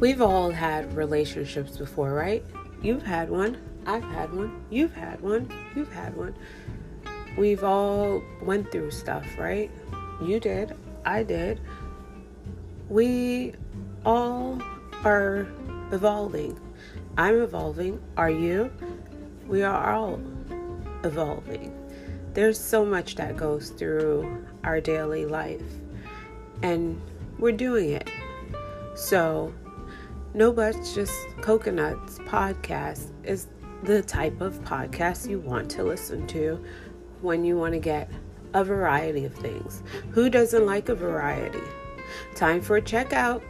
[0.00, 2.42] We've all had relationships before, right?
[2.80, 3.58] You've had one.
[3.84, 4.64] I've had one.
[4.70, 5.50] You've had one.
[5.76, 6.34] You've had one.
[7.36, 9.70] We've all went through stuff, right?
[10.22, 10.74] You did.
[11.04, 11.60] I did.
[12.88, 13.52] We
[14.06, 14.62] all
[15.04, 15.46] are
[15.92, 16.58] evolving.
[17.18, 18.00] I'm evolving.
[18.16, 18.72] Are you?
[19.46, 20.18] We are all
[21.04, 21.76] evolving.
[22.32, 25.62] There's so much that goes through our daily life,
[26.62, 26.98] and
[27.38, 28.08] we're doing it.
[28.94, 29.52] So,
[30.32, 33.48] No Butts Just Coconuts podcast is
[33.82, 36.64] the type of podcast you want to listen to
[37.20, 38.08] when you want to get
[38.54, 39.82] a variety of things.
[40.12, 41.58] Who doesn't like a variety?
[42.36, 43.42] Time for a checkout.